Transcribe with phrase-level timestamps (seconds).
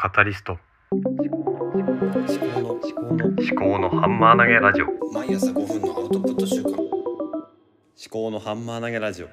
[0.00, 0.56] カタリスト。
[0.92, 4.86] 思考の思考の思考のハンマー投げラジオ。
[5.12, 6.70] 毎朝5分のアウトプット週間。
[6.70, 6.86] 思
[8.08, 9.28] 考のハンマー投げラジオ。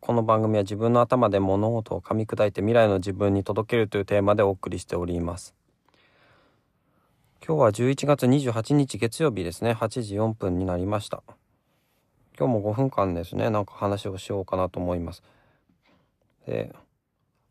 [0.00, 5.54] この番組は自分の頭で物事を噛み砕いて未来の自分に届けるというテーマでお送りしております。
[7.46, 9.72] 今日は11月28日月曜日ですね。
[9.72, 11.22] 8時4分になりました。
[12.38, 13.50] 今日も5分間ですね。
[13.50, 15.22] なんか話をしようかなと思います。
[16.46, 16.74] で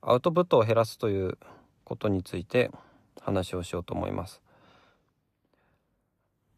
[0.02, 1.38] アウトプットを減らすという
[1.84, 2.72] ことについて
[3.22, 4.42] 話をしようと思います。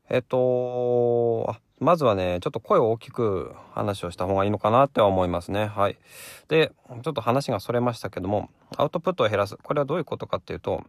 [0.10, 5.66] えっとあまずはねちょっと声を大きく話をした方がいいのかなっては思いますね。
[5.66, 5.98] はい。
[6.48, 6.72] で
[7.04, 9.58] ちょっと話がそれましたけどもアウトプットを減らす。
[9.58, 10.84] これはどういうことかっていうと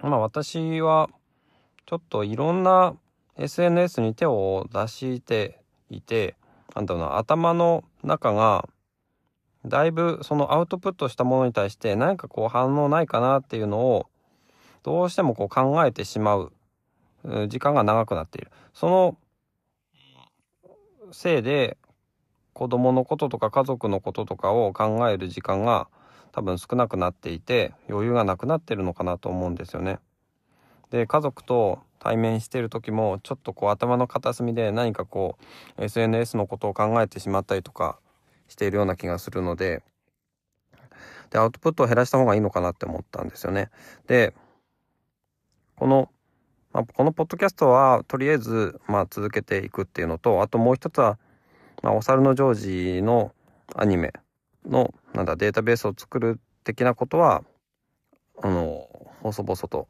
[0.00, 1.10] まあ私は
[1.86, 2.94] ちょっといろんな
[3.36, 6.34] SNS に手を出していて
[6.74, 8.68] なんだろうな頭の中が
[9.66, 14.06] だいぶそのアウトプットしたものに対して何かこう反応ないかなっていうのを
[14.82, 16.52] どうしてもこう考えてしまう
[17.48, 19.16] 時間が長くなっているその
[21.12, 21.78] せいで
[22.52, 25.88] 子供のこととか家族のこととかを考える時間が
[26.32, 29.98] 多分少なくなっていて余裕がなくなってるのかなと思うんですよね。
[30.90, 35.38] で家族と対面してる時もちょっとこう頭の片隅で何かこ
[35.78, 37.98] う SNS のことを考えてしまったりとか
[38.48, 39.82] しているような気がするので
[41.30, 43.70] でアウトプットを減らした方がいいのかなって思ったんですよね。
[44.06, 44.34] で
[45.76, 46.08] この、
[46.72, 51.18] まあ、このポッドキャストはとりあえず、まあ、続けていくっていうのとあともう一つは、
[51.82, 53.32] まあ、お猿のジョージの
[53.74, 54.12] アニメ
[54.64, 57.42] のなんだデータベースを作る的なことは
[58.42, 58.88] あの
[59.22, 59.88] 細々と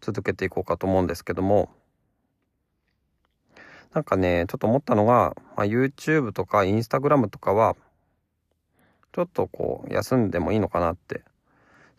[0.00, 1.70] 続けていこうかと思うんですけども
[3.94, 7.76] なんかねちょっと思ったのが、まあ、YouTube とか Instagram とかは
[9.12, 11.22] ちょっとこう休んでもいいのかなって。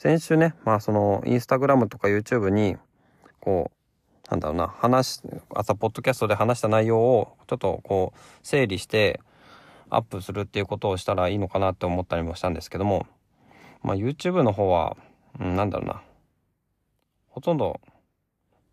[0.01, 2.75] 先週ねまあその Instagram とか YouTube に
[3.39, 5.21] こうなんだろうな話
[5.53, 9.19] 朝ポッドキャストで話した内容をちょっとこう整理して
[9.91, 13.05] アップするっていうことをしたらいいのかなって思ったりもしたんですけども
[13.83, 14.97] まあ YouTube の方は、
[15.39, 16.01] うん、なんだろうな
[17.27, 17.79] ほとんど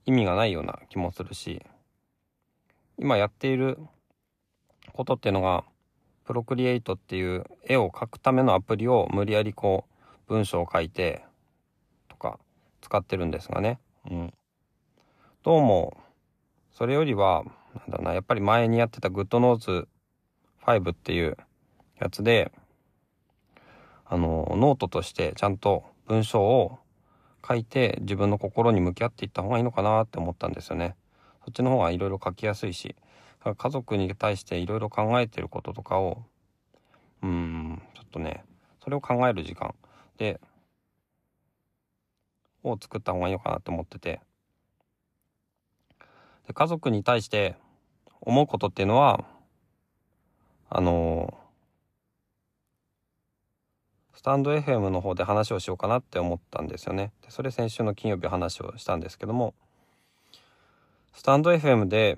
[0.06, 1.60] 意味がないような気もするし
[2.98, 3.78] 今やっている
[4.92, 5.64] ことっていうのが
[6.25, 9.84] プロクリエイトっていう絵を描くためのアプリを無理やりこ
[10.28, 11.25] う文章を書いて
[12.08, 12.38] とか
[12.81, 13.78] 使ってるんですがね、
[14.10, 14.34] うん、
[15.42, 15.97] どうも
[16.72, 17.44] それよりは
[17.88, 19.87] なんだなやっぱり前にやってた GoodNotes
[20.66, 21.37] 5っていう
[22.00, 22.53] やつで
[24.04, 26.78] あのノートとしてちゃんと文章を
[27.47, 30.97] 書いて自分の心に向き合っていった方がいいのかなって思ったんですよね。
[31.48, 32.94] そっちの方がいろいろ書きやすいし
[33.56, 36.22] 家族に対していろいろ考えてることとかを
[37.22, 38.44] うんちょっとね
[38.84, 39.75] それを考える時間
[40.19, 40.42] で
[42.62, 44.20] を作った方がいいのかなって思ってて
[46.47, 47.56] で家族に対して
[48.20, 49.25] 思うことっていうのは
[50.69, 51.32] あの
[54.14, 57.12] スタンド FM の方で話をしようかなって思ったんですよね。
[57.22, 59.54] でそれ先週の金曜日話をしたんですけども
[61.19, 62.17] スタンド FM で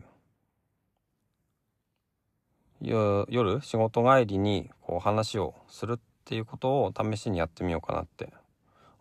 [2.83, 8.31] 夜仕事帰りにこう話をするっていうことを試しにやってみようかなって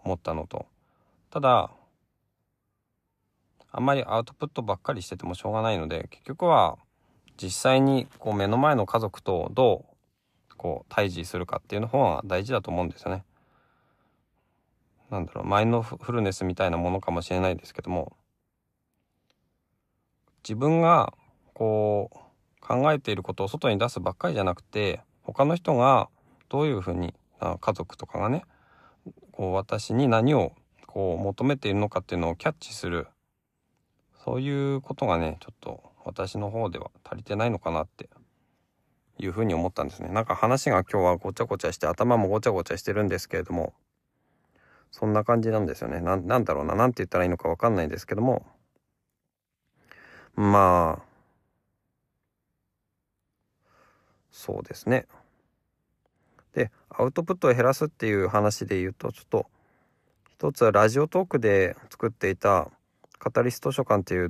[0.06, 0.68] 思ったのと
[1.30, 1.70] ただ
[3.74, 6.78] あんまりアウトプットばっかりしててもしょうがないので結局は
[7.36, 9.84] 実際にこう目の前の家族とど
[10.50, 13.26] うこう対峙するかっていうの方が大事だと思うんですよね。
[15.12, 18.16] なんだろうマインドフルネスみたいなものかもしれないですけども
[20.50, 21.14] 自分が
[21.54, 26.10] こう考えていることを外に出すばっかりじゃなくて他の人が
[26.50, 28.46] どういうふうに家族とかがね
[29.32, 30.54] こう私に何を
[30.88, 33.06] こう求めているのかっていうのをキャッチする
[34.26, 38.10] そういうことがねちょっと私の方では足りてないのかなって
[39.20, 40.10] いうふうに思ったんですね。
[40.10, 43.74] なんか話が今日はごちゃごちゃして頭もごちゃごちゃしてるんですけれども
[44.90, 46.02] そんな感じなんですよね。
[46.02, 46.74] なんだろうな。
[46.74, 48.48] 何て言ったらいいのか分かんないんですけども
[50.36, 51.10] まあ。
[54.32, 55.06] そうですね。
[56.54, 59.46] でアウトプットを減らすっていう話で言うとちょっと
[60.30, 62.72] 一つはラジオトークで作っていた
[63.20, 64.30] カタリスト図書館っていう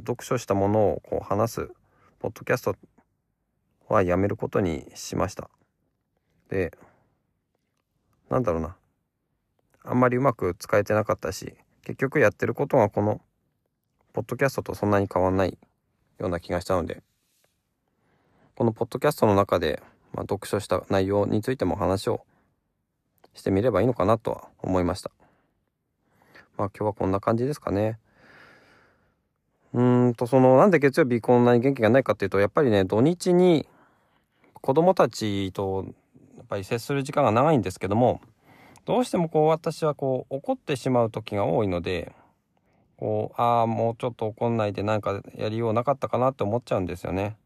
[0.00, 1.70] 読書したものをこう話す
[2.18, 2.76] ポッドキャスト
[3.88, 5.48] はやめることにしました。
[6.50, 6.76] で
[8.28, 8.76] なんだろうな。
[9.82, 13.20] あんまりうまく使えてなかったし結局やってることがこの
[14.16, 15.58] ポッドキャストとそんなに変わんない
[16.18, 17.02] ような気がしたので
[18.54, 19.82] このポッドキャストの中で、
[20.14, 22.24] まあ、読書した内容についても話を
[23.34, 25.10] してみればいいのかなとは思いました。
[26.56, 27.98] まあ今日はこんな感じですかね。
[29.74, 33.68] うんとそのなんで月曜日こんなに元気がないかっていうとやっぱりね土日に
[34.54, 35.84] 子供たちと
[36.38, 38.22] やっぱり接する時間が長いんですけども
[38.86, 42.14] どうしてもこう私はこう怒ってしまう時が多いので
[42.96, 47.36] こうああもうちょっと怒んないでなんかやりようなかったかなって思っちゃうんですよね。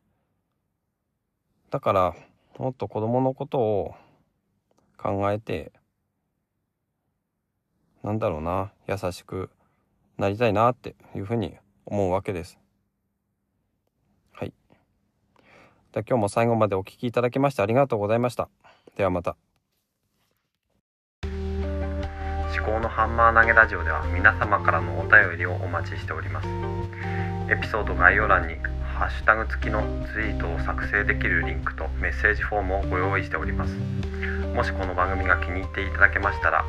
[1.70, 2.14] だから
[2.58, 3.94] もっと子供のことを
[4.97, 5.73] 考えて
[8.02, 9.50] なんだろうな優しく
[10.19, 11.56] なりたいなっていうふうに
[11.87, 12.58] 思うわけです。
[14.32, 14.52] はい。
[15.93, 18.49] で今日も最後までお聞きいただきましてありがとうございました。
[18.97, 19.50] ではまた。
[22.70, 26.46] 思考のハンマー投げラジオでは皆様からのお便りをお待ちしております。
[27.50, 28.55] エピソード概要欄に
[28.94, 29.82] ハッシュタグ付きの
[30.14, 33.75] ツイートを作成できるリンクとメッセージフォームをご用意しております。
[34.55, 36.64] もしこの番組が気に入っていただけましたら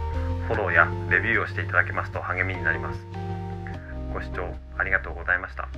[0.47, 3.05] フォローやレビューをしていただけますと励みになります。
[4.11, 5.69] ご視聴ありがとうございました。